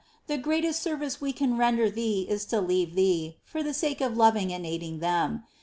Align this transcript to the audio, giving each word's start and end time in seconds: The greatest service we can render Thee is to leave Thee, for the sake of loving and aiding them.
The 0.25 0.39
greatest 0.39 0.81
service 0.81 1.21
we 1.21 1.31
can 1.31 1.57
render 1.57 1.87
Thee 1.87 2.25
is 2.27 2.45
to 2.45 2.59
leave 2.59 2.95
Thee, 2.95 3.37
for 3.45 3.61
the 3.61 3.69
sake 3.71 4.01
of 4.01 4.17
loving 4.17 4.51
and 4.51 4.65
aiding 4.65 4.97
them. 4.97 5.43